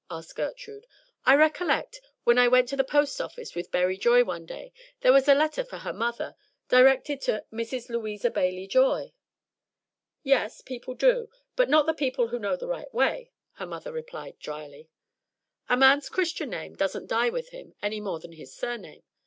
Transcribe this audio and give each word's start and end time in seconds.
asked 0.09 0.35
Gertrude. 0.35 0.87
"I 1.27 1.35
recollect, 1.35 2.01
when 2.23 2.39
I 2.39 2.47
went 2.47 2.67
to 2.69 2.75
the 2.75 2.83
post 2.83 3.21
office 3.21 3.53
with 3.53 3.69
Berry 3.69 3.97
Joy 3.99 4.23
one 4.23 4.47
day, 4.47 4.73
there 5.01 5.13
was 5.13 5.27
a 5.27 5.35
letter 5.35 5.63
for 5.63 5.77
her 5.77 5.93
mother, 5.93 6.35
directed 6.69 7.21
to 7.21 7.45
Mrs. 7.53 7.87
Louisa 7.87 8.31
Bailey 8.31 8.65
Joy." 8.65 9.13
"Yes; 10.23 10.61
people 10.61 10.95
do, 10.95 11.29
but 11.55 11.69
not 11.69 11.85
the 11.85 11.93
people 11.93 12.29
who 12.29 12.39
know 12.39 12.55
the 12.55 12.65
right 12.67 12.91
way," 12.91 13.29
her 13.57 13.67
mother 13.67 13.91
replied 13.91 14.39
dryly. 14.39 14.89
"A 15.69 15.77
man's 15.77 16.09
Christian 16.09 16.49
name 16.49 16.73
doesn't 16.75 17.05
die 17.05 17.29
with 17.29 17.49
him 17.49 17.75
any 17.83 17.99
more 18.01 18.19
than 18.19 18.31
his 18.31 18.51
surname. 18.55 19.03